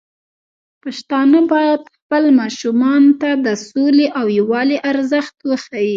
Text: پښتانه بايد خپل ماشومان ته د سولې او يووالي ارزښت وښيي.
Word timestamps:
پښتانه 0.83 1.39
بايد 1.51 1.81
خپل 1.95 2.23
ماشومان 2.39 3.03
ته 3.21 3.29
د 3.45 3.47
سولې 3.69 4.07
او 4.19 4.25
يووالي 4.37 4.77
ارزښت 4.91 5.35
وښيي. 5.49 5.89